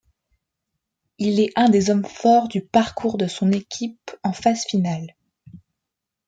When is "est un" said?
1.39-1.69